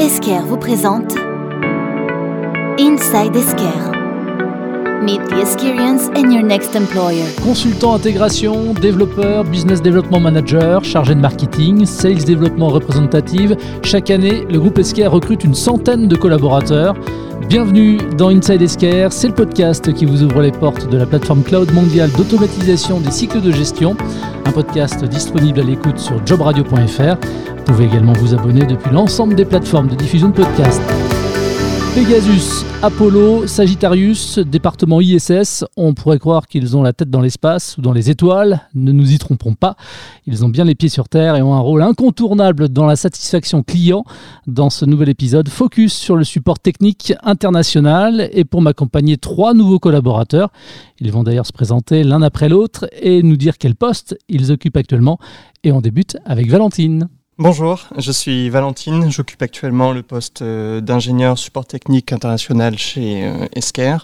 [0.00, 1.14] Esker vous présente
[2.78, 3.90] Inside Esker.
[5.02, 7.26] Meet the experience in your next employer.
[7.42, 14.58] Consultant intégration, développeur, business development manager, chargé de marketing, sales développement représentative, chaque année, le
[14.58, 16.94] groupe Esker recrute une centaine de collaborateurs.
[17.50, 21.42] Bienvenue dans Inside Esker, c'est le podcast qui vous ouvre les portes de la plateforme
[21.42, 23.96] cloud mondiale d'automatisation des cycles de gestion,
[24.44, 27.16] un podcast disponible à l'écoute sur jobradio.fr.
[27.56, 30.80] Vous pouvez également vous abonner depuis l'ensemble des plateformes de diffusion de podcasts.
[31.94, 37.82] Pegasus, Apollo, Sagittarius, département ISS, on pourrait croire qu'ils ont la tête dans l'espace ou
[37.82, 39.74] dans les étoiles, ne nous y trompons pas,
[40.24, 43.64] ils ont bien les pieds sur Terre et ont un rôle incontournable dans la satisfaction
[43.64, 44.04] client.
[44.46, 49.80] Dans ce nouvel épisode, focus sur le support technique international et pour m'accompagner trois nouveaux
[49.80, 50.52] collaborateurs.
[51.00, 54.76] Ils vont d'ailleurs se présenter l'un après l'autre et nous dire quel poste ils occupent
[54.76, 55.18] actuellement
[55.64, 57.08] et on débute avec Valentine.
[57.42, 63.46] Bonjour, je suis Valentine, j'occupe actuellement le poste euh, d'ingénieur support technique international chez euh,
[63.54, 63.96] Esker.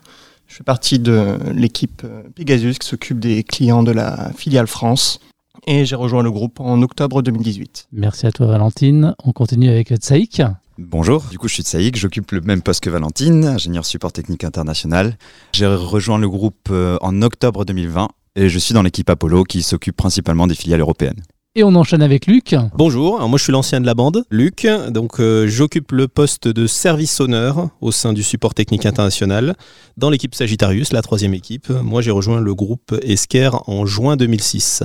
[0.46, 5.20] Je fais partie de l'équipe euh, Pegasus qui s'occupe des clients de la filiale France
[5.66, 7.88] et j'ai rejoint le groupe en octobre 2018.
[7.92, 9.14] Merci à toi Valentine.
[9.22, 10.40] On continue avec Tsaïk.
[10.78, 14.44] Bonjour, du coup je suis Tsaïk, j'occupe le même poste que Valentine, ingénieur support technique
[14.44, 15.18] international.
[15.52, 19.96] J'ai rejoint le groupe en octobre 2020 et je suis dans l'équipe Apollo qui s'occupe
[19.96, 21.20] principalement des filiales européennes.
[21.58, 22.54] Et on enchaîne avec Luc.
[22.74, 24.68] Bonjour, Alors moi je suis l'ancien de la bande, Luc.
[24.90, 29.54] Donc euh, j'occupe le poste de service honneur au sein du support technique international
[29.96, 31.70] dans l'équipe Sagittarius, la troisième équipe.
[31.70, 34.82] Moi j'ai rejoint le groupe Esker en juin 2006.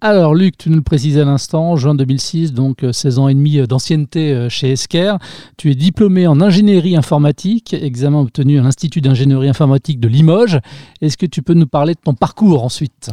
[0.00, 3.58] Alors Luc, tu nous le précises à l'instant, juin 2006, donc 16 ans et demi
[3.66, 5.16] d'ancienneté chez Esker.
[5.58, 10.58] Tu es diplômé en ingénierie informatique, examen obtenu à l'Institut d'ingénierie informatique de Limoges.
[11.02, 13.10] Est-ce que tu peux nous parler de ton parcours ensuite?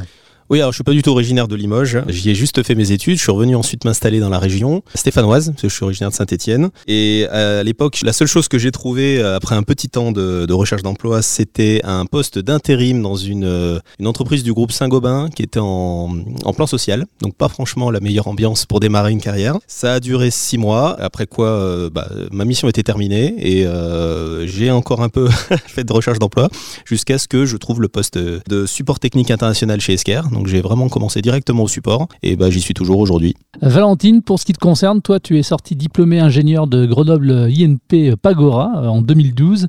[0.49, 2.01] Oui, alors je suis pas du tout originaire de Limoges.
[2.07, 3.17] J'y ai juste fait mes études.
[3.17, 6.15] Je suis revenu ensuite m'installer dans la région stéphanoise, parce que je suis originaire de
[6.15, 6.69] Saint-Étienne.
[6.87, 10.53] Et à l'époque, la seule chose que j'ai trouvé euh, après un petit temps de,
[10.53, 15.59] recherche d'emploi, c'était un poste d'intérim dans une, euh, entreprise du groupe Saint-Gobain qui était
[15.59, 16.09] en,
[16.55, 17.05] plan social.
[17.21, 19.57] Donc pas franchement la meilleure ambiance pour démarrer une carrière.
[19.67, 20.95] Ça a duré six mois.
[21.01, 25.27] Après quoi, euh, bah, ma mission était terminée et euh, j'ai encore un peu
[25.67, 26.49] fait de recherche d'emploi
[26.85, 30.61] jusqu'à ce que je trouve le poste de support technique international chez Esker donc j'ai
[30.61, 33.35] vraiment commencé directement au support et bah, j'y suis toujours aujourd'hui.
[33.61, 38.15] Valentine, pour ce qui te concerne, toi tu es sorti diplômé ingénieur de Grenoble INP
[38.21, 39.67] Pagora euh, en 2012.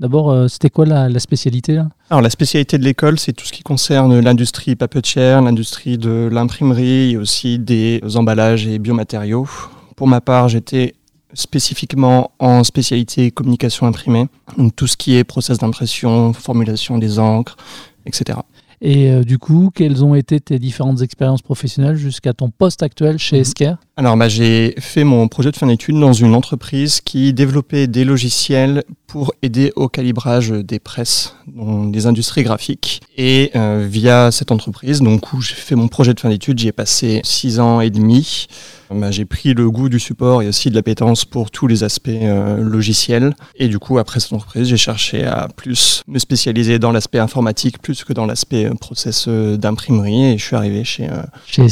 [0.00, 1.88] D'abord, euh, c'était quoi la, spécialité là?
[2.10, 7.12] Alors la spécialité de l'école, c'est tout ce qui concerne l'industrie papetière, l'industrie de l'imprimerie
[7.12, 9.48] et aussi des emballages et biomatériaux.
[9.96, 10.94] Pour ma part, j'étais
[11.34, 14.26] spécifiquement en spécialité communication imprimée,
[14.58, 17.56] donc tout ce qui est process d'impression, formulation des encres,
[18.04, 18.38] etc.
[18.84, 23.16] Et euh, du coup, quelles ont été tes différentes expériences professionnelles jusqu'à ton poste actuel
[23.16, 23.42] chez Mhm.
[23.42, 27.86] Esker Alors, bah, j'ai fait mon projet de fin d'études dans une entreprise qui développait
[27.86, 33.02] des logiciels pour aider au calibrage des presses dans des industries graphiques.
[33.16, 36.66] Et euh, via cette entreprise, donc où j'ai fait mon projet de fin d'études, j'y
[36.68, 38.48] ai passé six ans et demi.
[38.94, 42.08] Bah, j'ai pris le goût du support et aussi de l'appétence pour tous les aspects
[42.08, 43.34] euh, logiciels.
[43.56, 47.80] Et du coup, après cette entreprise, j'ai cherché à plus me spécialiser dans l'aspect informatique
[47.80, 50.32] plus que dans l'aspect euh, process euh, d'imprimerie.
[50.32, 51.66] Et je suis arrivé chez, euh, Chez.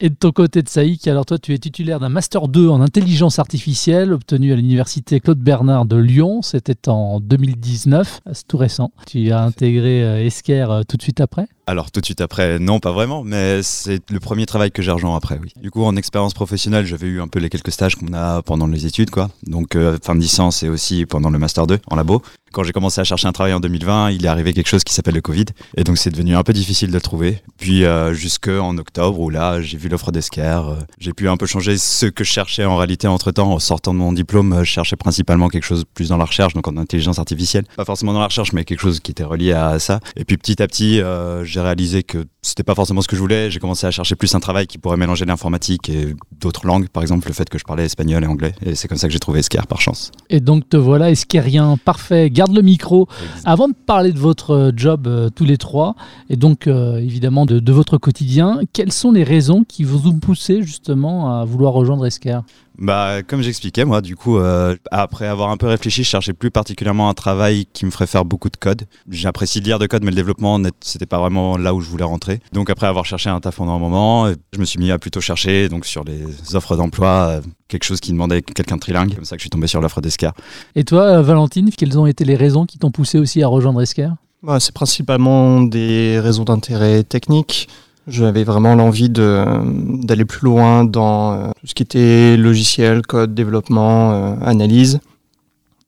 [0.00, 2.80] Et de ton côté de Saïk, alors toi, tu es titulaire d'un Master 2 en
[2.80, 6.42] intelligence artificielle obtenu à l'Université Claude Bernard de Lyon.
[6.42, 8.92] C'était en 2019, c'est tout récent.
[9.06, 11.46] Tu as intégré euh, Esker euh, tout de suite après?
[11.66, 14.90] Alors tout de suite après, non pas vraiment, mais c'est le premier travail que j'ai
[14.90, 15.52] après, oui.
[15.60, 18.66] Du coup en expérience professionnelle, j'avais eu un peu les quelques stages qu'on a pendant
[18.66, 19.30] les études, quoi.
[19.46, 22.22] Donc euh, fin de licence et aussi pendant le master 2 en labo.
[22.54, 24.94] Quand j'ai commencé à chercher un travail en 2020, il est arrivé quelque chose qui
[24.94, 27.42] s'appelle le Covid, et donc c'est devenu un peu difficile de le trouver.
[27.58, 31.46] Puis euh, jusqu'en octobre où là j'ai vu l'offre d'Esker, euh, j'ai pu un peu
[31.46, 33.50] changer ce que je cherchais en réalité entre temps.
[33.52, 36.54] En sortant de mon diplôme, euh, je cherchais principalement quelque chose plus dans la recherche,
[36.54, 37.64] donc en intelligence artificielle.
[37.76, 39.98] Pas forcément dans la recherche, mais quelque chose qui était relié à ça.
[40.14, 43.20] Et puis petit à petit, euh, j'ai réalisé que c'était pas forcément ce que je
[43.20, 43.50] voulais.
[43.50, 47.02] J'ai commencé à chercher plus un travail qui pourrait mélanger l'informatique et d'autres langues, par
[47.02, 48.54] exemple le fait que je parlais espagnol et anglais.
[48.64, 50.12] Et c'est comme ça que j'ai trouvé Esker par chance.
[50.30, 52.30] Et donc te voilà Eskerien, parfait.
[52.30, 53.08] Garde le micro.
[53.44, 55.94] Avant de parler de votre euh, job euh, tous les trois,
[56.28, 60.18] et donc euh, évidemment de, de votre quotidien, quelles sont les raisons qui vous ont
[60.18, 62.40] poussé justement à vouloir rejoindre Esker
[62.76, 66.50] Bah, comme j'expliquais, moi, du coup, euh, après avoir un peu réfléchi, je cherchais plus
[66.50, 68.82] particulièrement un travail qui me ferait faire beaucoup de code.
[69.08, 72.40] J'apprécie lire de code, mais le développement, c'était pas vraiment là où je voulais rentrer.
[72.52, 75.20] Donc, après avoir cherché un taf pendant un moment, je me suis mis à plutôt
[75.20, 76.24] chercher, donc sur les
[76.56, 79.14] offres d'emploi, euh, quelque chose qui demandait quelqu'un de trilingue.
[79.14, 80.34] Comme ça que je suis tombé sur l'offre d'Escar.
[80.74, 83.80] Et toi, euh, Valentine, quelles ont été les raisons qui t'ont poussé aussi à rejoindre
[83.82, 84.10] Esker
[84.42, 87.68] Bah, c'est principalement des raisons d'intérêt technique.
[88.06, 94.12] J'avais vraiment l'envie d'aller plus loin dans euh, tout ce qui était logiciel, code, développement,
[94.12, 95.00] euh, analyse.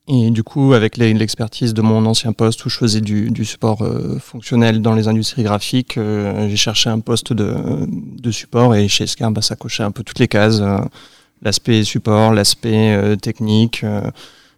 [0.09, 3.83] Et du coup, avec l'expertise de mon ancien poste où je faisais du, du support
[3.83, 7.55] euh, fonctionnel dans les industries graphiques, j'ai cherché un poste de,
[7.89, 10.63] de support et chez Scar, bah, ça cochait un peu toutes les cases.
[11.43, 13.85] l'aspect support, l'aspect technique,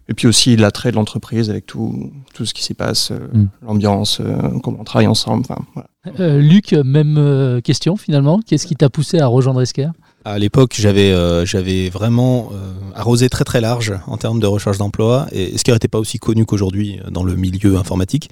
[0.09, 3.49] et puis aussi l'attrait de l'entreprise avec tout, tout ce qui s'y passe, euh, mm.
[3.65, 5.45] l'ambiance, euh, comment on travaille ensemble.
[5.47, 5.87] Voilà.
[6.19, 8.39] Euh, Luc, même question finalement.
[8.45, 9.89] Qu'est-ce qui t'a poussé à rejoindre Esker
[10.25, 11.13] à l'époque, j'avais
[11.45, 12.49] j'avais vraiment
[12.93, 16.45] arrosé très très large en termes de recherche d'emploi et Esker n'était pas aussi connu
[16.45, 18.29] qu'aujourd'hui dans le milieu informatique.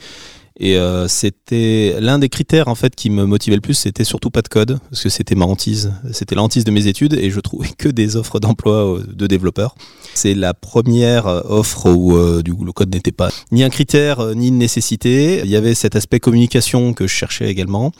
[0.60, 4.32] Et euh, c'était l'un des critères en fait qui me motivait le plus, c'était surtout
[4.32, 7.30] pas de code, parce que c'était ma hantise, c'était la hantise de mes études et
[7.30, 9.76] je trouvais que des offres d'emploi euh, de développeurs.
[10.16, 14.36] C'est la première euh, offre où du coup, le code n'était pas ni un critère
[14.36, 15.42] ni une nécessité.
[15.44, 17.92] Il y avait cet aspect communication que je cherchais également,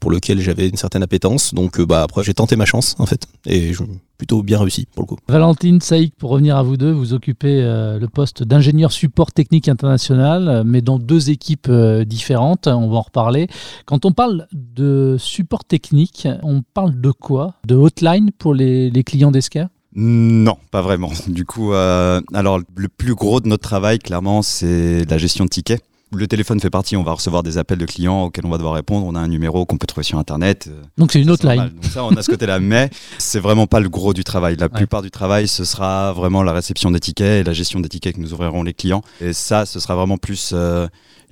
[0.00, 1.54] pour lequel j'avais une certaine appétence.
[1.54, 3.82] Donc bah après j'ai tenté ma chance en fait et je
[4.16, 5.16] plutôt bien réussi pour le coup.
[5.28, 10.62] Valentine Saïk, pour revenir à vous deux, vous occupez le poste d'ingénieur support technique international,
[10.64, 11.68] mais dans deux équipes
[12.00, 12.66] euh, différentes.
[12.66, 13.48] On va en reparler.
[13.86, 17.54] Quand on parle de support technique, on parle de quoi?
[17.66, 21.12] De hotline pour les, les clients d'Esca non, pas vraiment.
[21.28, 25.84] Du coup, alors le plus gros de notre travail, clairement, c'est la gestion de tickets
[26.12, 28.74] le téléphone fait partie, on va recevoir des appels de clients auxquels on va devoir
[28.74, 29.06] répondre.
[29.06, 30.68] On a un numéro qu'on peut trouver sur Internet.
[30.68, 31.70] Euh, Donc c'est une autre line.
[31.70, 32.60] Donc ça, on a ce côté-là.
[32.60, 34.56] Mais c'est vraiment pas le gros du travail.
[34.56, 37.88] La plupart du travail, ce sera vraiment la réception des tickets et la gestion des
[37.88, 39.02] tickets que nous ouvrirons les clients.
[39.20, 40.86] Et ça, ce sera vraiment plus euh,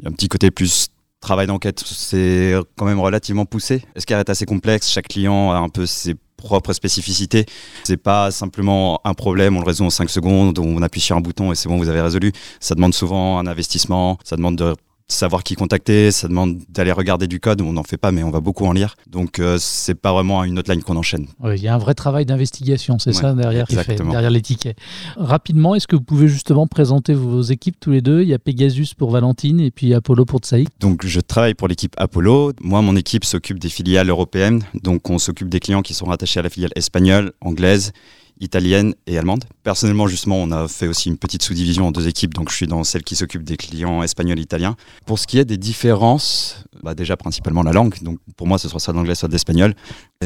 [0.04, 0.88] un petit côté plus
[1.20, 1.82] travail d'enquête.
[1.86, 3.82] C'est quand même relativement poussé.
[3.94, 4.90] Est-ce qu'elle est assez complexe?
[4.90, 7.47] Chaque client a un peu ses propre spécificité.
[7.85, 11.21] C'est pas simplement un problème, on le résout en 5 secondes, on appuie sur un
[11.21, 12.33] bouton et c'est bon, vous avez résolu.
[12.61, 14.75] Ça demande souvent un investissement, ça demande de
[15.12, 18.31] savoir qui contacter, ça demande d'aller regarder du code, on n'en fait pas, mais on
[18.31, 18.97] va beaucoup en lire.
[19.06, 21.26] Donc euh, c'est pas vraiment une autre ligne qu'on enchaîne.
[21.44, 24.76] Il y a un vrai travail d'investigation, c'est ça derrière derrière les tickets.
[25.17, 28.23] Rapidement, est-ce que vous pouvez justement présenter vos équipes tous les deux?
[28.23, 30.69] Il y a Pegasus pour Valentine et puis Apollo pour Tsaïk.
[30.81, 32.53] Donc je travaille pour l'équipe Apollo.
[32.61, 34.65] Moi, mon équipe s'occupe des filiales européennes.
[34.82, 37.93] Donc on s'occupe des clients qui sont rattachés à la filiale espagnole, anglaise
[38.43, 39.44] italienne et allemande.
[39.62, 42.67] Personnellement, justement, on a fait aussi une petite sous-division en deux équipes, donc je suis
[42.67, 44.77] dans celle qui s'occupe des clients espagnols et italiens.
[45.06, 48.69] Pour ce qui est des différences, bah déjà principalement la langue, donc pour moi ce
[48.69, 49.75] sera soit l'anglais, soit l'espagnol.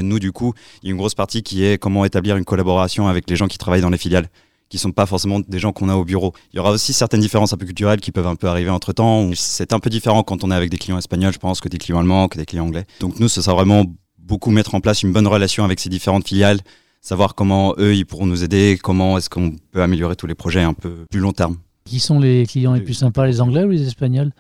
[0.01, 3.07] Nous, du coup, il y a une grosse partie qui est comment établir une collaboration
[3.07, 4.29] avec les gens qui travaillent dans les filiales
[4.69, 6.33] qui sont pas forcément des gens qu'on a au bureau.
[6.53, 8.93] Il y aura aussi certaines différences un peu culturelles qui peuvent un peu arriver entre
[8.93, 9.31] temps.
[9.35, 11.79] C'est un peu différent quand on est avec des clients espagnols, je pense, que des
[11.79, 12.85] clients allemands, que des clients anglais.
[12.99, 13.85] Donc nous, ce sera vraiment
[14.19, 16.59] beaucoup mettre en place une bonne relation avec ces différentes filiales,
[17.06, 20.62] savoir comment eux, ils pourront nous aider, comment est-ce qu'on peut améliorer tous les projets
[20.62, 21.56] un peu plus long terme.
[21.85, 24.32] Qui sont les clients les plus sympas, les Anglais ou les Espagnols?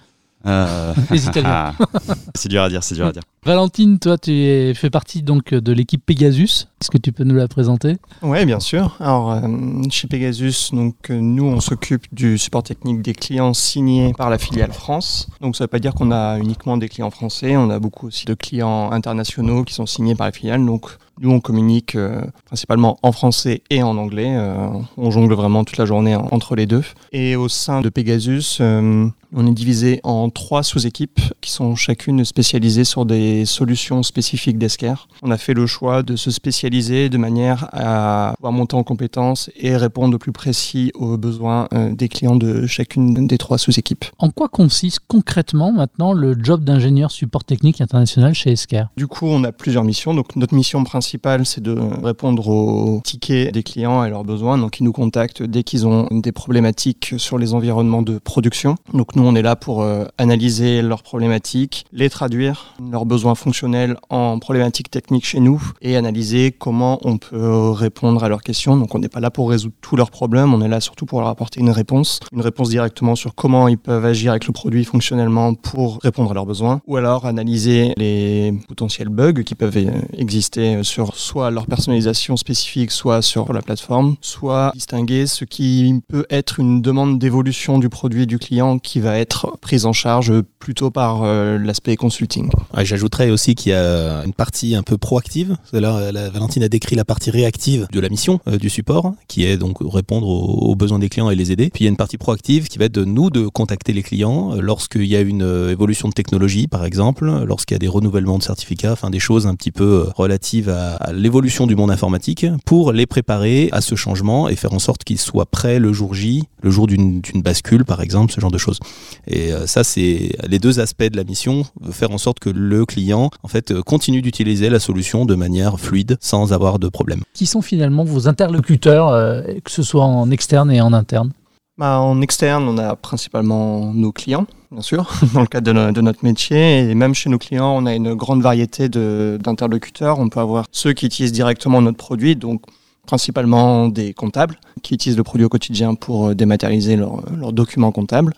[0.46, 1.74] Euh, Les Italiens.
[2.34, 3.22] c'est dur à dire, c'est dur à dire.
[3.44, 6.66] Valentine, toi, tu fais partie donc de l'équipe Pegasus.
[6.80, 7.96] Est-ce que tu peux nous la présenter?
[8.22, 8.96] Oui, bien sûr.
[8.98, 9.48] Alors, euh,
[9.88, 14.38] chez Pegasus, donc, euh, nous, on s'occupe du support technique des clients signés par la
[14.38, 15.28] filiale France.
[15.40, 17.56] Donc, ça ne veut pas dire qu'on a uniquement des clients français.
[17.56, 20.66] On a beaucoup aussi de clients internationaux qui sont signés par la filiale.
[20.66, 24.36] Donc, nous, on communique euh, principalement en français et en anglais.
[24.36, 24.68] Euh,
[24.98, 26.82] on jongle vraiment toute la journée entre les deux.
[27.12, 32.15] Et au sein de Pegasus, euh, on est divisé en trois sous-équipes qui sont chacune
[32.24, 34.94] spécialisées sur des solutions spécifiques d'Esker.
[35.22, 39.50] On a fait le choix de se spécialiser de manière à pouvoir monter en compétences
[39.56, 44.04] et répondre au plus précis aux besoins des clients de chacune des trois sous-équipes.
[44.18, 49.26] En quoi consiste concrètement maintenant le job d'ingénieur support technique international chez Esker Du coup,
[49.26, 50.14] on a plusieurs missions.
[50.14, 54.58] Donc, notre mission principale c'est de répondre aux tickets des clients et leurs besoins.
[54.58, 58.76] Donc, ils nous contactent dès qu'ils ont des problématiques sur les environnements de production.
[58.92, 63.96] Donc, nous, on est là pour euh, analyser leurs problématiques, les traduire, leurs besoins fonctionnels
[64.10, 68.76] en problématiques techniques chez nous et analyser comment on peut répondre à leurs questions.
[68.76, 70.54] Donc, on n'est pas là pour résoudre tous leurs problèmes.
[70.54, 73.78] On est là surtout pour leur apporter une réponse, une réponse directement sur comment ils
[73.78, 78.54] peuvent agir avec le produit fonctionnellement pour répondre à leurs besoins ou alors analyser les
[78.68, 79.76] potentiels bugs qui peuvent
[80.16, 86.26] exister sur soit leur personnalisation spécifique, soit sur la plateforme, soit distinguer ce qui peut
[86.30, 90.90] être une demande d'évolution du produit du client qui va être prise en charge plutôt
[90.90, 91.58] par euh,
[91.96, 92.50] l'aspect consulting.
[92.82, 95.56] J'ajouterais aussi qu'il y a une partie un peu proactive.
[95.72, 99.78] Valentine a décrit la partie réactive de la mission euh, du support, qui est donc
[99.80, 101.70] répondre aux, besoins des clients et les aider.
[101.70, 104.02] Puis il y a une partie proactive qui va être de nous de contacter les
[104.02, 107.88] clients euh, lorsqu'il y a une évolution de technologie, par exemple, lorsqu'il y a des
[107.88, 111.90] renouvellements de certificats, enfin des choses un petit peu relatives à à l'évolution du monde
[111.90, 115.92] informatique pour les préparer à ce changement et faire en sorte qu'ils soient prêts le
[115.92, 118.80] jour J, le jour d'une bascule par exemple, ce genre de choses.
[119.26, 122.84] Et euh, ça, c'est les deux aspects de la mission, faire en sorte que le
[122.86, 127.22] client en fait euh, continue d'utiliser la solution de manière fluide sans avoir de problème.
[127.34, 131.32] Qui sont finalement vos interlocuteurs, euh, que ce soit en externe et en interne?
[131.78, 136.24] Bah, En externe, on a principalement nos clients, bien sûr, dans le cadre de, notre
[136.24, 136.78] métier.
[136.80, 140.18] Et même chez nos clients, on a une grande variété d'interlocuteurs.
[140.18, 142.62] On peut avoir ceux qui utilisent directement notre produit, donc
[143.06, 148.32] principalement des comptables, qui utilisent le produit au quotidien pour dématérialiser leurs documents comptables.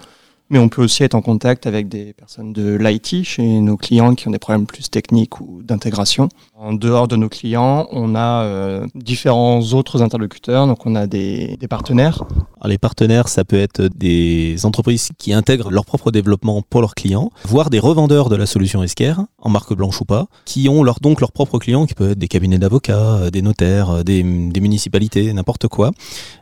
[0.51, 4.15] Mais on peut aussi être en contact avec des personnes de l'IT chez nos clients
[4.15, 6.31] qui ont des problèmes plus techniques ou d'intégration.
[6.57, 10.67] En dehors de nos clients, on a euh, différents autres interlocuteurs.
[10.67, 12.25] Donc on a des, partenaires.
[12.65, 17.31] les partenaires, ça peut être des entreprises qui intègrent leur propre développement pour leurs clients,
[17.45, 21.01] voire des revendeurs de la solution Esquire, en marque blanche ou pas, qui ont leur,
[21.01, 24.23] donc leurs propres clients, qui peuvent être des cabinets d'avocats, euh, des notaires, euh, des,
[24.23, 25.91] municipalités, n'importe quoi,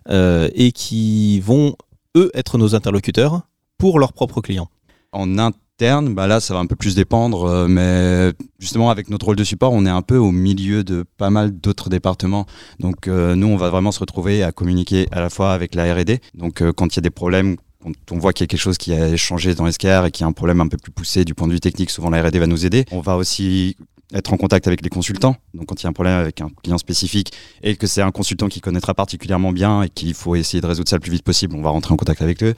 [0.09, 1.75] et qui vont
[2.17, 3.43] eux être nos interlocuteurs
[3.79, 4.69] pour leurs propres clients.
[5.13, 9.27] En interne, bah là, ça va un peu plus dépendre, euh, mais justement, avec notre
[9.27, 12.47] rôle de support, on est un peu au milieu de pas mal d'autres départements.
[12.81, 15.95] Donc, euh, nous, on va vraiment se retrouver à communiquer à la fois avec la
[15.95, 16.21] R&D.
[16.35, 18.61] Donc, euh, quand il y a des problèmes, quand on voit qu'il y a quelque
[18.61, 20.93] chose qui a changé dans SKR et qu'il y a un problème un peu plus
[20.93, 22.85] poussé du point de vue technique, souvent la R&D va nous aider.
[22.91, 23.77] On va aussi
[24.15, 25.37] être en contact avec les consultants.
[25.55, 28.13] Donc quand il y a un problème avec un client spécifique et que c'est un
[28.13, 31.25] consultant qui connaîtra particulièrement bien et qu'il faut essayer de résoudre ça le plus vite
[31.25, 32.55] possible, on va rentrer en contact avec eux.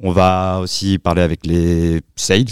[0.00, 2.44] On va aussi parler avec les sales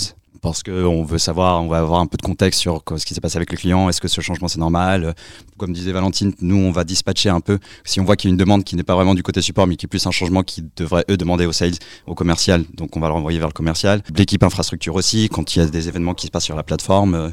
[0.42, 3.20] parce qu'on veut savoir, on va avoir un peu de contexte sur ce qui s'est
[3.20, 5.14] passé avec le client, est-ce que ce changement c'est normal?
[5.56, 8.32] Comme disait Valentine, nous on va dispatcher un peu, si on voit qu'il y a
[8.32, 10.42] une demande qui n'est pas vraiment du côté support, mais qui est plus un changement
[10.42, 11.74] qui devrait eux demander au sales,
[12.06, 14.02] au commercial, donc on va le renvoyer vers le commercial.
[14.16, 17.14] L'équipe infrastructure aussi, quand il y a des événements qui se passent sur la plateforme,
[17.14, 17.30] euh,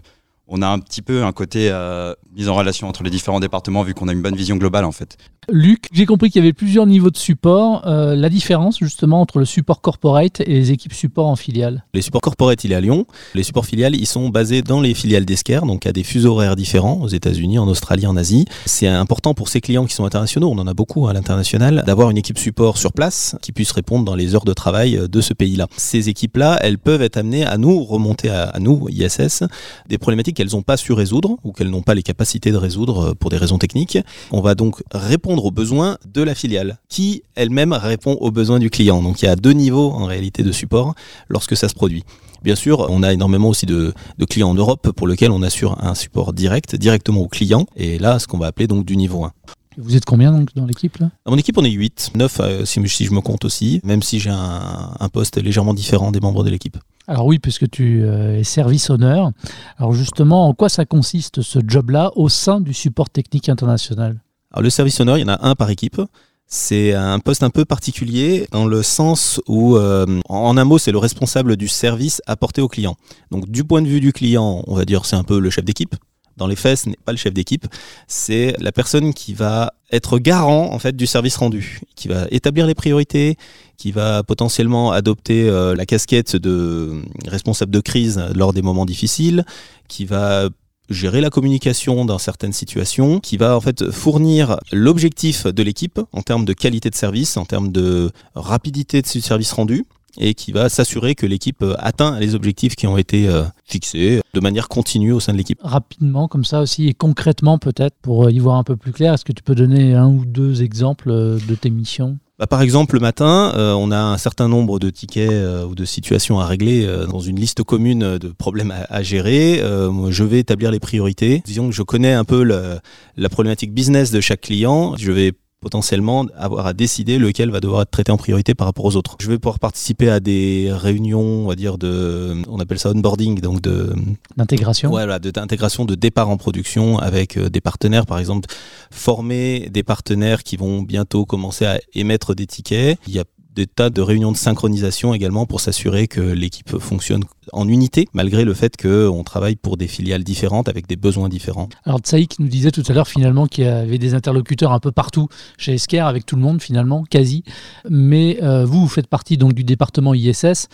[0.48, 3.84] on a un petit peu un côté euh, mise en relation entre les différents départements
[3.84, 5.18] vu qu'on a une bonne vision globale en fait.
[5.52, 7.86] Luc, j'ai compris qu'il y avait plusieurs niveaux de support.
[7.88, 12.02] Euh, la différence justement entre le support corporate et les équipes support en filiale Les
[12.02, 13.06] supports corporate, il est à Lyon.
[13.36, 16.56] Les supports filiales, ils sont basés dans les filiales d'Esquer, donc à des fuseaux horaires
[16.56, 18.46] différents aux États-Unis, en Australie, en Asie.
[18.66, 22.10] C'est important pour ces clients qui sont internationaux, on en a beaucoup à l'international, d'avoir
[22.10, 25.34] une équipe support sur place qui puisse répondre dans les heures de travail de ce
[25.34, 25.68] pays-là.
[25.78, 29.44] Ces équipes-là, elles peuvent être amenées à nous remonter à, à nous, ISS,
[29.90, 33.14] des problématiques qu'elles n'ont pas su résoudre ou qu'elles n'ont pas les capacités de résoudre
[33.14, 33.98] pour des raisons techniques.
[34.32, 38.70] On va donc répondre aux besoins de la filiale, qui elle-même répond aux besoins du
[38.70, 39.02] client.
[39.02, 40.96] Donc il y a deux niveaux en réalité de support
[41.30, 42.04] lorsque ça se produit.
[42.44, 43.94] Bien sûr, on a énormément aussi de,
[44.30, 48.20] clients en Europe pour lesquels on assure un support direct, directement au client, et là,
[48.20, 49.32] ce qu'on va appeler donc du niveau 1.
[49.78, 53.06] Vous êtes combien donc dans l'équipe Dans mon équipe, on est 8, 9 euh, si,
[53.06, 56.78] je me compte aussi, même si j'ai un, poste légèrement différent des membres de l'équipe.
[57.08, 59.32] Alors oui, puisque tu euh, es service honneur.
[59.78, 64.20] Alors justement, en quoi ça consiste ce job-là au sein du support technique international?
[64.54, 66.00] Alors, le service honneur, il y en a un par équipe.
[66.46, 70.92] C'est un poste un peu particulier dans le sens où, euh, en un mot, c'est
[70.92, 72.96] le responsable du service apporté au client.
[73.32, 75.66] Donc, du point de vue du client, on va dire c'est un peu le chef
[75.66, 75.96] d'équipe.
[76.38, 77.68] Dans les faits, ce n'est pas le chef d'équipe,
[78.08, 82.66] c'est la personne qui va être garant en fait du service rendu, qui va établir
[82.66, 83.38] les priorités,
[83.78, 89.46] qui va potentiellement adopter euh, la casquette de responsable de crise lors des moments difficiles,
[89.88, 90.50] qui va
[90.94, 96.22] gérer la communication dans certaines situations, qui va en fait fournir l'objectif de l'équipe en
[96.22, 99.86] termes de qualité de service, en termes de rapidité de ce service rendu
[100.18, 104.40] et qui va s'assurer que l'équipe atteint les objectifs qui ont été euh, fixés de
[104.40, 105.60] manière continue au sein de l'équipe.
[105.62, 109.26] Rapidement, comme ça aussi, et concrètement peut-être, pour y voir un peu plus clair, est-ce
[109.26, 112.18] que tu peux donner un ou deux exemples euh, de tes missions?
[112.40, 115.76] Bah, par exemple, le matin, euh, on a un certain nombre de tickets euh, ou
[115.76, 119.62] de situations à régler euh, dans une liste commune de problèmes à, gérer.
[119.62, 121.42] je vais établir les priorités.
[121.46, 124.96] Disons que je connais un peu la problématique business de chaque client.
[124.98, 128.86] Je vais potentiellement avoir à décider lequel va devoir être traité en priorité par rapport
[128.86, 129.16] aux autres.
[129.20, 133.40] Je vais pouvoir participer à des réunions, on va dire de, on appelle ça onboarding,
[133.40, 133.96] donc de
[134.38, 134.90] d'intégration.
[134.90, 138.48] Voilà, de d'intégration de départ en production avec euh, des partenaires, par exemple,
[138.92, 143.00] former des partenaires qui vont bientôt commencer à émettre des tickets.
[143.08, 143.24] Il y a
[143.56, 148.46] des tas de réunions de synchronisation également pour s'assurer que l'équipe fonctionne en unité, malgré
[148.46, 151.70] le fait qu'on travaille pour des filiales différentes avec des besoins différents.
[151.86, 154.92] Alors Tsaïk nous disait tout à l'heure finalement qu'il y avait des interlocuteurs un peu
[154.92, 157.44] partout chez Esker, avec tout le monde finalement, quasi.
[157.90, 160.68] Mais euh, vous, vous faites partie donc du département ISS.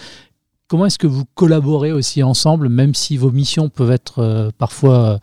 [0.68, 5.00] Comment est-ce que vous collaborez aussi ensemble, même si vos missions peuvent être euh, parfois
[5.00, 5.18] euh,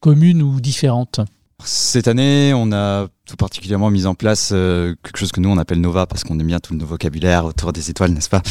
[0.00, 1.20] communes ou différentes?
[1.64, 5.58] Cette année, on a tout particulièrement mis en place euh, quelque chose que nous on
[5.58, 8.42] appelle Nova parce qu'on aime bien tout le vocabulaire autour des étoiles, n'est-ce pas?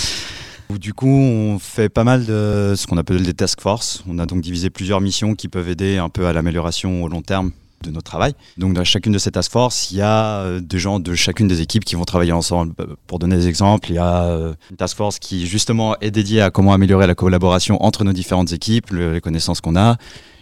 [0.70, 4.04] Du coup, on fait pas mal de ce qu'on appelle des task force.
[4.08, 7.22] On a donc divisé plusieurs missions qui peuvent aider un peu à l'amélioration au long
[7.22, 7.52] terme
[7.84, 8.34] de notre travail.
[8.58, 11.48] Donc dans chacune de ces task force, il y a euh, des gens de chacune
[11.50, 12.74] des équipes qui vont travailler ensemble.
[12.80, 16.42] Euh, pour donner des exemples, il y a une task force qui justement est dédiée
[16.42, 19.98] à comment améliorer la collaboration entre nos différentes équipes, le- les connaissances qu'on a.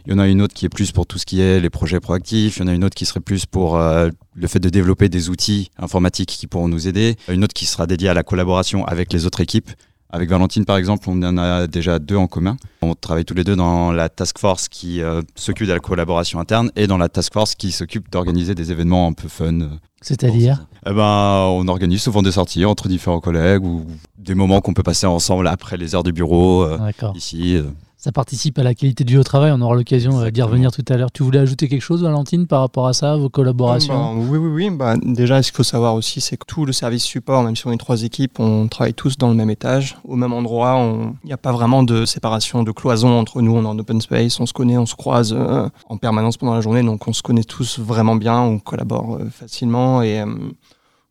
[0.06, 1.70] Il y en a une autre qui est plus pour tout ce qui est les
[1.70, 2.58] projets proactifs.
[2.58, 5.10] Il y en a une autre qui serait plus pour euh, le fait de développer
[5.10, 7.16] des outils informatiques qui pourront nous aider.
[7.28, 9.70] Une autre qui sera dédiée à la collaboration avec les autres équipes.
[10.12, 12.58] Avec Valentine, par exemple, on en a déjà deux en commun.
[12.82, 16.40] On travaille tous les deux dans la task force qui euh, s'occupe de la collaboration
[16.40, 19.62] interne et dans la task force qui s'occupe d'organiser des événements un peu fun.
[19.62, 19.68] euh,
[20.02, 23.86] C'est-à-dire eh ben, on organise souvent des sorties entre différents collègues ou
[24.18, 26.80] des moments qu'on peut passer ensemble après les heures du bureau, euh,
[27.14, 27.56] ici.
[27.58, 27.66] euh.
[28.02, 29.52] Ça participe à la qualité du au travail.
[29.52, 31.12] On aura l'occasion euh, d'y revenir tout à l'heure.
[31.12, 34.50] Tu voulais ajouter quelque chose, Valentine, par rapport à ça, vos collaborations Bah, oui, oui,
[34.50, 34.70] oui.
[34.70, 37.68] Bah, déjà, ce qu'il faut savoir aussi, c'est que tout le service support, même si
[37.68, 40.80] on est trois équipes, on travaille tous dans le même étage, au même endroit.
[41.26, 43.54] Il n'y a pas vraiment de séparation, de cloison entre nous.
[43.54, 46.54] On est en open space, on se connaît, on se croise euh, en permanence pendant
[46.54, 50.24] la journée, donc on se connaît tous vraiment bien, on collabore euh, facilement et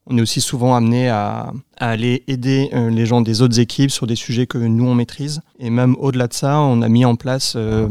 [0.08, 3.90] on est aussi souvent amené à, à aller aider euh, les gens des autres équipes
[3.90, 5.40] sur des sujets que nous on maîtrise.
[5.58, 7.86] Et même au-delà de ça, on a mis en place euh,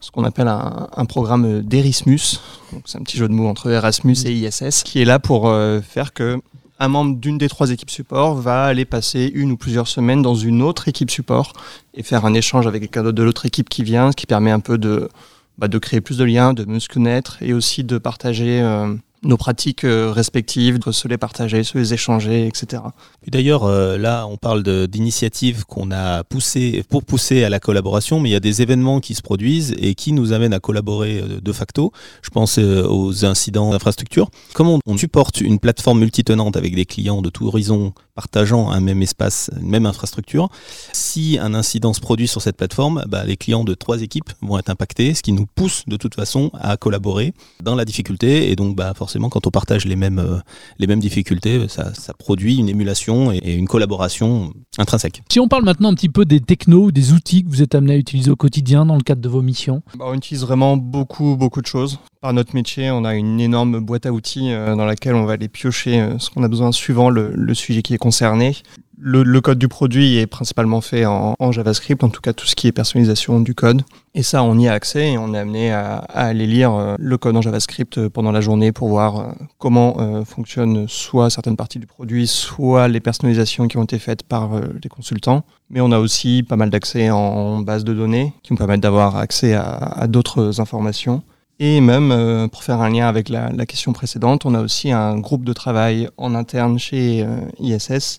[0.00, 2.40] ce qu'on appelle un, un programme d'Erismus.
[2.84, 5.80] C'est un petit jeu de mots entre Erasmus et ISS, qui est là pour euh,
[5.80, 6.40] faire que
[6.78, 10.34] un membre d'une des trois équipes support va aller passer une ou plusieurs semaines dans
[10.34, 11.52] une autre équipe support
[11.92, 14.60] et faire un échange avec quelqu'un de l'autre équipe qui vient, ce qui permet un
[14.60, 15.10] peu de,
[15.58, 18.94] bah, de créer plus de liens, de mieux se connaître et aussi de partager euh,
[19.22, 22.82] nos pratiques euh, respectives, de se les partager, se les échanger, etc.
[23.20, 28.20] Puis d'ailleurs, euh, là, on parle d'initiatives qu'on a poussées pour pousser à la collaboration,
[28.20, 31.20] mais il y a des événements qui se produisent et qui nous amènent à collaborer
[31.20, 31.92] euh, de facto.
[32.22, 34.30] Je pense aux incidents d'infrastructure.
[34.54, 39.00] Comment on supporte une plateforme multitenante avec des clients de tout horizon partageant un même
[39.00, 40.50] espace, une même infrastructure
[40.92, 44.58] Si un incident se produit sur cette plateforme, bah, les clients de trois équipes vont
[44.58, 48.50] être impactés, ce qui nous pousse de toute façon à collaborer dans la difficulté.
[48.50, 50.38] Et donc, bah, forcément, quand on partage les mêmes, euh,
[50.78, 55.22] les mêmes difficultés, ça, ça produit une émulation et, et une collaboration intrinsèque.
[55.32, 57.74] Si on parle maintenant un petit peu des technos ou des outils que vous êtes
[57.74, 59.82] amenés à utiliser au quotidien dans le cadre de vos missions.
[59.98, 61.98] Bah, on utilise vraiment beaucoup, beaucoup de choses.
[62.20, 65.32] Par notre métier, on a une énorme boîte à outils euh, dans laquelle on va
[65.32, 68.56] aller piocher euh, ce qu'on a besoin suivant le, sujet qui est concerné.
[68.98, 72.66] Le, code du produit est principalement fait en, JavaScript, en tout cas tout ce qui
[72.66, 73.80] est personnalisation du code.
[74.14, 77.16] Et ça, on y a accès et on est amené à, aller lire euh, le
[77.16, 82.26] code en JavaScript pendant la journée pour voir comment fonctionnent soit certaines parties du produit,
[82.26, 85.42] soit les personnalisations qui ont été faites par les consultants.
[85.70, 89.16] Mais on a aussi pas mal d'accès en base de données qui nous permettent d'avoir
[89.16, 91.22] accès à d'autres informations.
[91.62, 95.18] Et même, euh, pour faire un lien avec la, question précédente, on a aussi un
[95.18, 98.18] groupe de travail en interne chez euh, ISS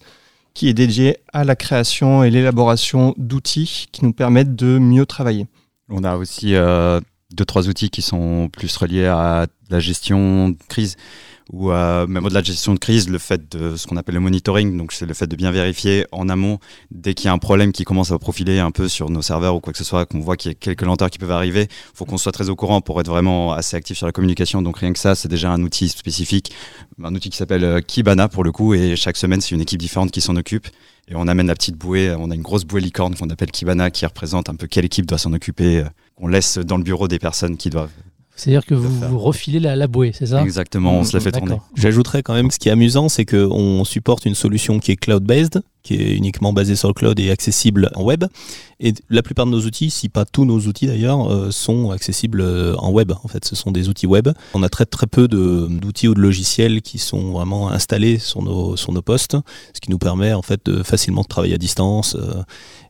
[0.54, 5.48] qui est dédié à la création et l'élaboration d'outils qui nous permettent de mieux travailler.
[5.90, 7.00] On a aussi euh,
[7.34, 10.96] deux, trois outils qui sont plus reliés à la gestion de crise
[11.52, 14.16] ou euh, même au-delà de la gestion de crise, le fait de ce qu'on appelle
[14.16, 16.60] le monitoring, donc c'est le fait de bien vérifier en amont
[16.92, 19.56] dès qu'il y a un problème qui commence à profiler un peu sur nos serveurs
[19.56, 21.68] ou quoi que ce soit, qu'on voit qu'il y a quelques lenteurs qui peuvent arriver,
[21.94, 24.62] faut qu'on soit très au courant pour être vraiment assez actif sur la communication.
[24.62, 26.54] Donc rien que ça, c'est déjà un outil spécifique,
[27.04, 29.80] un outil qui s'appelle euh, Kibana pour le coup, et chaque semaine c'est une équipe
[29.80, 30.68] différente qui s'en occupe.
[31.10, 33.92] Et on amène la petite bouée, on a une grosse bouée licorne qu'on appelle Kibana
[33.92, 35.86] qui représente un peu quelle équipe doit s'en occuper, euh,
[36.16, 37.92] qu'on laisse dans le bureau des personnes qui doivent.
[38.42, 41.32] C'est-à-dire que vous, vous refilez la, la bouée, c'est ça Exactement, on se la fait
[41.32, 41.58] tourner.
[41.76, 45.62] J'ajouterais quand même ce qui est amusant, c'est qu'on supporte une solution qui est cloud-based,
[45.84, 48.26] qui est uniquement basée sur le cloud et accessible en web.
[48.84, 52.42] Et la plupart de nos outils, si pas tous nos outils d'ailleurs, euh, sont accessibles
[52.42, 53.12] euh, en web.
[53.24, 54.30] En fait, ce sont des outils web.
[54.56, 58.76] On a très très peu d'outils ou de logiciels qui sont vraiment installés sur nos,
[58.76, 59.38] sur nos postes,
[59.74, 62.42] ce qui nous permet en fait de facilement travailler à distance euh,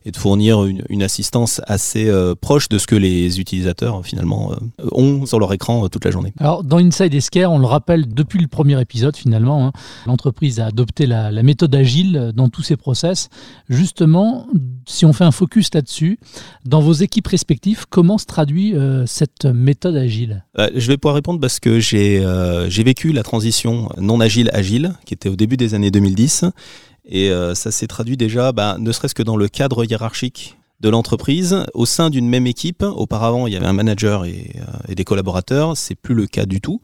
[0.06, 4.52] et de fournir une, assistance assez proche de ce que les utilisateurs finalement
[4.92, 6.32] ont sur leur écran toute la journée.
[6.38, 9.72] Alors, dans Inside Escare, on le rappelle depuis le premier épisode, finalement, hein,
[10.06, 13.30] l'entreprise a adopté la, la méthode agile dans tous ses process.
[13.68, 14.46] Justement,
[14.86, 16.18] si on fait un focus là-dessus,
[16.66, 20.44] dans vos équipes respectives, comment se traduit euh, cette méthode agile?
[20.58, 24.94] Euh, je vais pouvoir répondre parce que j'ai euh, vécu la transition non agile agile
[25.06, 26.44] qui était au début des années 2010
[27.04, 31.64] et ça s'est traduit déjà bah, ne serait-ce que dans le cadre hiérarchique de l'entreprise
[31.74, 32.82] au sein d'une même équipe.
[32.82, 34.52] Auparavant, il y avait un manager et,
[34.88, 35.76] et des collaborateurs.
[35.76, 36.80] C'est plus le cas du tout.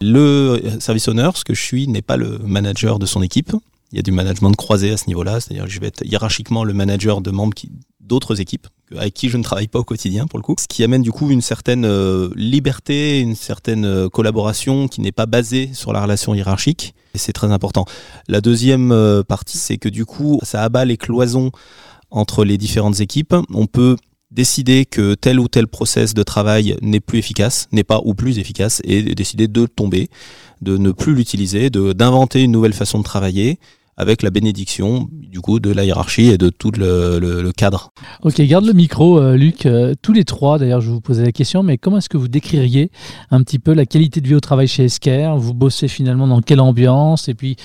[0.00, 3.52] Le service owner, ce que je suis, n'est pas le manager de son équipe.
[3.92, 6.64] Il y a du management croisé à ce niveau-là, c'est-à-dire que je vais être hiérarchiquement
[6.64, 7.54] le manager de membres
[8.00, 10.82] d'autres équipes avec qui je ne travaille pas au quotidien pour le coup, ce qui
[10.82, 15.70] amène du coup une certaine euh, liberté, une certaine euh, collaboration qui n'est pas basée
[15.74, 17.84] sur la relation hiérarchique et c'est très important.
[18.28, 21.50] La deuxième euh, partie, c'est que du coup, ça abat les cloisons
[22.10, 23.34] entre les différentes équipes.
[23.52, 23.96] On peut
[24.30, 28.38] décider que tel ou tel process de travail n'est plus efficace, n'est pas ou plus
[28.38, 30.08] efficace, et décider de tomber,
[30.62, 33.58] de ne plus l'utiliser, d'inventer une nouvelle façon de travailler
[34.00, 37.92] avec la bénédiction du coup de la hiérarchie et de tout le, le- le cadre.
[38.22, 39.66] Ok, garde le micro, euh, Luc.
[39.66, 42.28] Euh, tous les trois, d'ailleurs, je vous poser la question, mais comment est-ce que vous
[42.28, 42.90] décririez
[43.30, 45.32] un petit peu la qualité de vie au travail chez Esker?
[45.36, 47.28] Vous bossez finalement dans quelle ambiance?
[47.28, 47.56] Et puis,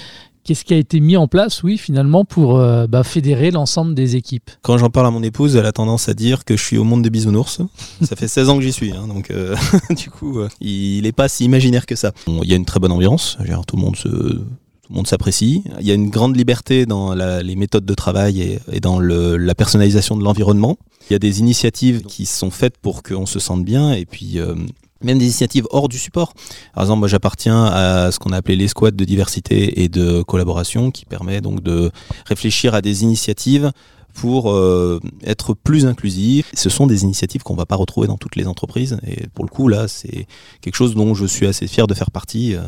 [0.44, 4.16] qu'est-ce qui a été mis en place, oui, finalement, pour euh, bah, fédérer l'ensemble des
[4.16, 4.52] équipes?
[4.62, 6.84] Quand j'en parle à mon épouse, elle a tendance à dire que je suis au
[6.84, 7.62] monde des bisounours.
[8.02, 9.56] Ça fait 16 ans que j'y suis, hein, donc euh,
[9.98, 12.12] du coup, euh, il n'est pas si imaginaire que ça.
[12.28, 14.42] Bon, Il y a une très bonne ambiance, tout le monde se...
[14.86, 15.64] Tout le monde s'apprécie.
[15.80, 20.16] Il y a une grande liberté dans les méthodes de travail et, dans la personnalisation
[20.16, 20.78] de l'environnement.
[21.10, 24.38] Il y a des initiatives qui sont faites pour qu'on se sente bien et puis
[24.38, 24.54] euh,
[25.02, 26.34] même des initiatives hors du support.
[26.76, 30.22] Par exemple, moi j'appartiens à ce qu'on a appelé les squads de diversité et de
[30.22, 31.90] collaboration qui permet donc de
[32.28, 33.72] réfléchir à des initiatives
[34.16, 36.50] pour euh, être plus inclusif.
[36.54, 39.50] Ce sont des initiatives qu'on va pas retrouver dans toutes les entreprises et pour le
[39.50, 40.26] coup là c'est
[40.62, 42.62] quelque chose dont je suis assez fier de faire partie euh,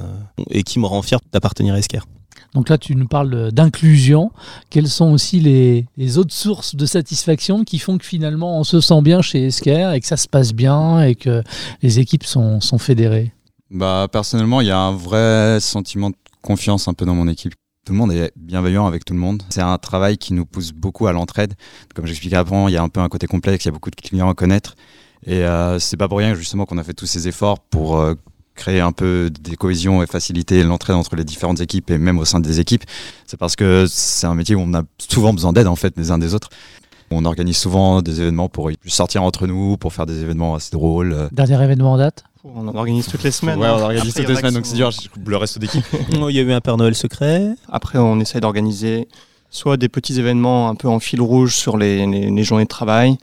[0.52, 2.02] et qui me rend fier d'appartenir à Esker.
[2.54, 4.32] Donc là, tu nous parles d'inclusion.
[4.70, 8.80] Quelles sont aussi les, les autres sources de satisfaction qui font que finalement on se
[8.80, 11.44] sent bien chez Esker et que ça se passe bien et que
[11.82, 13.34] les équipes sont, sont fédérées?
[13.70, 17.54] Bah personnellement, il y a un vrai sentiment de confiance un peu dans mon équipe.
[17.88, 19.44] Tout le monde est bienveillant avec tout le monde.
[19.50, 21.54] C'est un travail qui nous pousse beaucoup à l'entraide.
[21.96, 23.90] Comme j'expliquais avant, il y a un peu un côté complexe, il y a beaucoup
[23.92, 24.76] de clients à connaître.
[25.26, 28.16] Et euh, c'est pas pour rien justement qu'on a fait tous ces efforts pour euh,
[28.56, 32.26] créer un peu des cohésions et faciliter l'entraide entre les différentes équipes et même au
[32.26, 32.84] sein des équipes.
[33.26, 36.12] C'est parce que c'est un métier où on a souvent besoin d'aide en fait les
[36.12, 36.50] uns des autres.
[37.10, 41.14] On organise souvent des événements pour sortir entre nous, pour faire des événements assez drôles.
[41.14, 42.26] euh, Dernier événement en date?
[42.56, 43.60] On en organise toutes les semaines.
[43.60, 43.76] Ouais, hein.
[43.78, 44.92] on organise Après, toutes il y les semaines, donc c'est dur.
[44.92, 45.86] je- Le reste d'équipe.
[46.12, 47.50] Il y a eu un Père Noël secret.
[47.72, 49.08] Après, on essaie d'organiser
[49.50, 52.70] soit des petits événements un peu en fil rouge sur les, les- les journées de
[52.70, 53.18] travail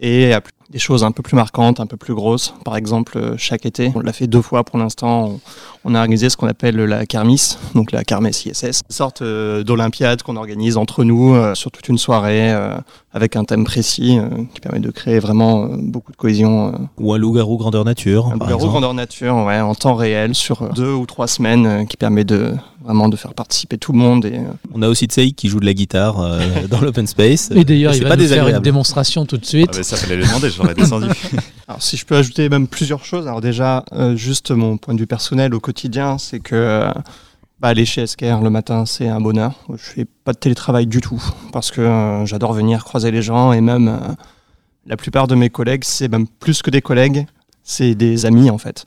[0.00, 0.40] et à-
[0.72, 2.54] des choses un peu plus marquantes, un peu plus grosses.
[2.64, 5.38] Par exemple, euh, chaque été, on l'a fait deux fois pour l'instant.
[5.84, 9.62] On, a organisé ce qu'on appelle la Kermis, donc la Kermesse ISS, une sorte euh,
[9.64, 12.76] d'olympiade qu'on organise entre nous euh, sur toute une soirée euh,
[13.12, 16.68] avec un thème précis euh, qui permet de créer vraiment euh, beaucoup de cohésion.
[16.68, 18.28] euh, Ou un loup-garou grandeur nature.
[18.28, 21.84] un loup-garou grandeur nature, ouais, en temps réel, sur euh, deux ou trois semaines, euh,
[21.84, 22.54] qui permet de
[22.84, 24.24] vraiment de faire participer tout le monde.
[24.24, 24.42] Et, euh,
[24.74, 27.50] On a aussi Tsei qui joue de la guitare euh, dans l'open space.
[27.54, 29.70] Et d'ailleurs, il va pas nous faire une démonstration tout de suite.
[29.72, 31.08] Ah bah ça fallait le demander, descendu.
[31.68, 35.00] Alors si je peux ajouter même plusieurs choses, alors déjà, euh, juste mon point de
[35.00, 36.92] vue personnel au quotidien, c'est que euh,
[37.62, 39.54] bah, aller chez SKR le matin, c'est un bonheur.
[39.70, 41.22] Je fais pas de télétravail du tout,
[41.52, 44.14] parce que euh, j'adore venir croiser les gens, et même euh,
[44.84, 47.24] la plupart de mes collègues, c'est même plus que des collègues,
[47.62, 48.84] c'est des amis en fait.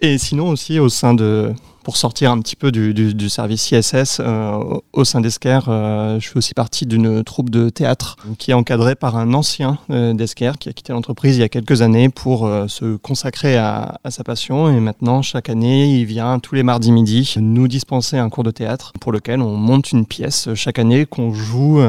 [0.00, 1.52] Et sinon aussi au sein de,
[1.88, 4.58] pour sortir un petit peu du, service ISS, euh,
[4.92, 8.94] au- sein d'Esker, euh, je fais aussi partie d'une troupe de théâtre qui est encadrée
[8.94, 12.68] par un ancien euh, qui a quitté l'entreprise il y a quelques années pour euh,
[12.68, 14.68] se consacrer à, à sa passion.
[14.70, 18.50] Et maintenant, chaque année, il vient tous les mardis midi nous dispenser un cours de
[18.50, 21.80] théâtre pour lequel on monte une pièce chaque année qu'on joue.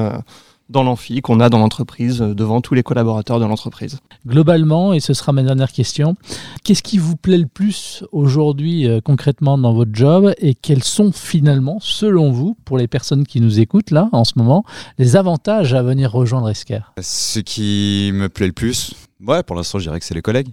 [0.69, 3.99] Dans l'amphi qu'on a dans l'entreprise euh, devant tous les collaborateurs de l'entreprise.
[4.25, 6.15] Globalement, et ce sera ma dernière question,
[6.63, 11.11] qu'est-ce qui vous plaît le plus aujourd'hui euh, concrètement dans votre job et quels sont
[11.11, 14.63] finalement, selon vous, pour les personnes qui nous écoutent là en ce moment,
[14.97, 16.81] les avantages à venir rejoindre Esker?
[17.01, 18.93] Ce qui me plaît le plus,
[19.25, 20.49] ouais, pour l'instant, je dirais que c'est les collègues.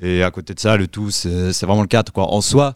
[0.00, 2.12] Et à côté de ça, le tout, c'est c'est vraiment le cadre.
[2.12, 2.32] Quoi.
[2.32, 2.74] En soi,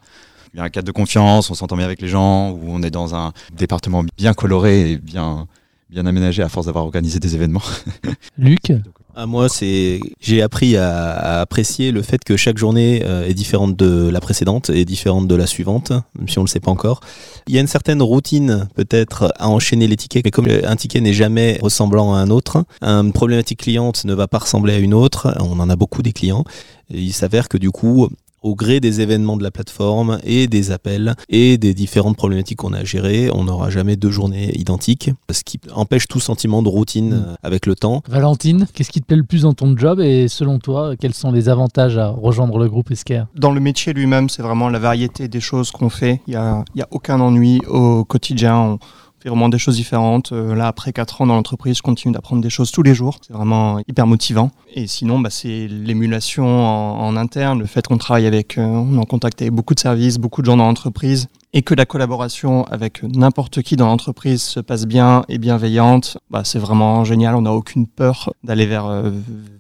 [0.53, 2.83] il y a un cadre de confiance, on s'entend bien avec les gens, où on
[2.83, 5.49] est dans un département bien coloré et bien,
[5.90, 7.62] bien aménagé à force d'avoir organisé des événements.
[8.38, 8.72] Luc
[9.14, 13.35] Ah, moi, c'est j'ai appris à, à apprécier le fait que chaque journée euh, est
[13.35, 16.61] différente de la précédente et différente de la suivante, même si on ne le sait
[16.61, 17.01] pas encore.
[17.46, 21.01] Il y a une certaine routine peut-être à enchaîner les tickets, mais comme un ticket
[21.01, 24.94] n'est jamais ressemblant à un autre, une problématique cliente ne va pas ressembler à une
[24.94, 25.35] autre.
[25.40, 26.44] On en a beaucoup des clients.
[26.90, 28.09] Et il s'avère que du coup,
[28.47, 32.73] au gré des événements de la plateforme et des appels et des différentes problématiques qu'on
[32.73, 36.69] a à gérer, on n'aura jamais deux journées identiques, ce qui empêche tout sentiment de
[36.69, 38.03] routine euh, avec le temps.
[38.09, 41.33] Valentine, qu'est-ce qui te plaît le plus dans ton job et selon toi, quels sont
[41.33, 43.25] les avantages à rejoindre le groupe Esker?
[43.35, 46.21] Dans le métier lui-même, c'est vraiment la variété des choses qu'on fait.
[46.29, 48.57] Il n'y a, il y a aucun ennui au quotidien.
[48.57, 48.79] On
[49.27, 50.31] fait vraiment des choses différentes.
[50.31, 53.19] Euh, là, après 4 ans dans l'entreprise, je continue d'apprendre des choses tous les jours.
[53.27, 54.53] C'est vraiment hyper motivant.
[54.73, 58.95] Et sinon, bah, c'est l'émulation en, en interne, le fait qu'on travaille avec, euh, on
[58.95, 61.87] est en contact avec beaucoup de services, beaucoup de gens dans l'entreprise, et que la
[61.87, 66.19] collaboration avec n'importe qui dans l'entreprise se passe bien et bienveillante.
[66.31, 67.35] Bah, c'est vraiment génial.
[67.35, 69.11] On n'a aucune peur d'aller vers, euh,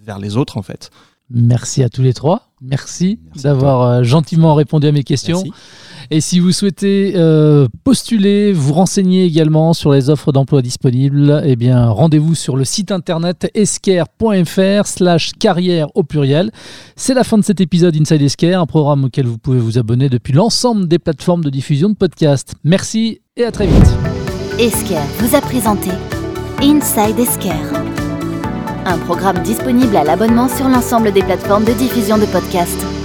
[0.04, 0.90] vers les autres, en fait.
[1.30, 2.48] Merci à tous les trois.
[2.62, 5.42] Merci, Merci d'avoir euh, gentiment répondu à mes questions.
[5.44, 5.52] Merci.
[6.10, 11.56] Et si vous souhaitez euh, postuler, vous renseigner également sur les offres d'emploi disponibles, eh
[11.56, 16.50] bien rendez-vous sur le site internet esquire.fr slash carrière au pluriel.
[16.94, 20.08] C'est la fin de cet épisode Inside Esquire, un programme auquel vous pouvez vous abonner
[20.08, 22.54] depuis l'ensemble des plateformes de diffusion de podcasts.
[22.62, 23.96] Merci et à très vite.
[24.58, 25.90] Esquire vous a présenté
[26.62, 27.95] Inside Esquire.
[28.88, 32.95] Un programme disponible à l'abonnement sur l'ensemble des plateformes de diffusion de podcasts.